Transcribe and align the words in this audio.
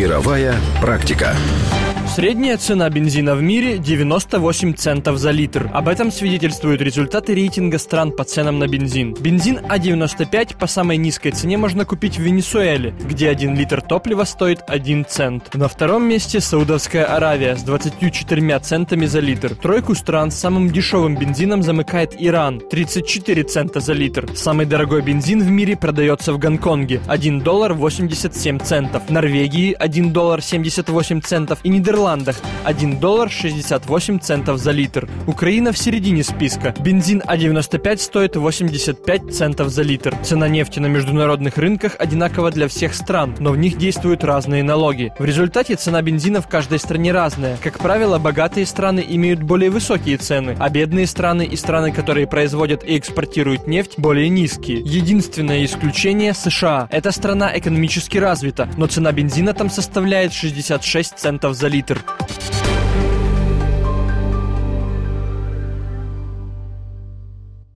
Мировая 0.00 0.54
практика. 0.80 1.36
Средняя 2.12 2.56
цена 2.56 2.90
бензина 2.90 3.36
в 3.36 3.42
мире 3.42 3.78
98 3.78 4.74
центов 4.74 5.16
за 5.18 5.30
литр. 5.30 5.70
Об 5.72 5.86
этом 5.86 6.10
свидетельствуют 6.10 6.82
результаты 6.82 7.36
рейтинга 7.36 7.78
стран 7.78 8.10
по 8.10 8.24
ценам 8.24 8.58
на 8.58 8.66
бензин. 8.66 9.14
Бензин 9.14 9.58
А95 9.58 10.56
по 10.58 10.66
самой 10.66 10.96
низкой 10.96 11.30
цене 11.30 11.56
можно 11.56 11.84
купить 11.84 12.18
в 12.18 12.22
Венесуэле, 12.22 12.92
где 13.00 13.30
1 13.30 13.54
литр 13.54 13.80
топлива 13.80 14.24
стоит 14.24 14.58
1 14.66 15.06
цент. 15.08 15.54
На 15.54 15.68
втором 15.68 16.02
месте 16.02 16.40
Саудовская 16.40 17.04
Аравия 17.04 17.54
с 17.54 17.62
24 17.62 18.58
центами 18.58 19.06
за 19.06 19.20
литр. 19.20 19.54
Тройку 19.54 19.94
стран 19.94 20.32
с 20.32 20.36
самым 20.36 20.72
дешевым 20.72 21.16
бензином 21.16 21.62
замыкает 21.62 22.16
Иран 22.18 22.58
34 22.58 23.44
цента 23.44 23.78
за 23.78 23.92
литр. 23.92 24.28
Самый 24.34 24.66
дорогой 24.66 25.02
бензин 25.02 25.44
в 25.44 25.48
мире 25.48 25.76
продается 25.76 26.32
в 26.32 26.38
Гонконге 26.38 27.00
1 27.06 27.40
доллар 27.40 27.72
87 27.72 28.58
центов. 28.58 29.08
Норвегии 29.08 29.76
1 29.78 30.12
доллар 30.12 30.42
78 30.42 31.20
центов 31.20 31.60
и 31.62 31.68
Нидерландах 31.68 31.99
Нидерландах 32.00 32.36
1 32.64 32.98
доллар 32.98 33.30
68 33.30 34.20
центов 34.20 34.58
за 34.58 34.70
литр. 34.70 35.06
Украина 35.26 35.70
в 35.70 35.78
середине 35.78 36.24
списка. 36.24 36.74
Бензин 36.80 37.22
А95 37.26 37.98
стоит 37.98 38.36
85 38.36 39.34
центов 39.34 39.68
за 39.68 39.82
литр. 39.82 40.16
Цена 40.22 40.48
нефти 40.48 40.78
на 40.78 40.86
международных 40.86 41.58
рынках 41.58 41.96
одинакова 41.98 42.50
для 42.50 42.68
всех 42.68 42.94
стран, 42.94 43.34
но 43.38 43.52
в 43.52 43.58
них 43.58 43.76
действуют 43.76 44.24
разные 44.24 44.62
налоги. 44.62 45.12
В 45.18 45.24
результате 45.26 45.74
цена 45.74 46.00
бензина 46.00 46.40
в 46.40 46.48
каждой 46.48 46.78
стране 46.78 47.12
разная. 47.12 47.58
Как 47.62 47.78
правило, 47.78 48.18
богатые 48.18 48.64
страны 48.64 49.04
имеют 49.06 49.42
более 49.42 49.68
высокие 49.68 50.16
цены, 50.16 50.56
а 50.58 50.70
бедные 50.70 51.06
страны 51.06 51.44
и 51.44 51.56
страны, 51.56 51.92
которые 51.92 52.26
производят 52.26 52.82
и 52.82 52.96
экспортируют 52.96 53.66
нефть, 53.66 53.98
более 53.98 54.30
низкие. 54.30 54.78
Единственное 54.78 55.64
исключение– 55.66 56.32
США. 56.34 56.88
Эта 56.90 57.10
страна 57.10 57.56
экономически 57.58 58.16
развита, 58.16 58.70
но 58.78 58.86
цена 58.86 59.12
бензина 59.12 59.52
там 59.52 59.68
составляет 59.68 60.32
66 60.32 61.18
центов 61.18 61.54
за 61.54 61.68
литр. 61.68 61.89
Твиттер. 61.90 62.39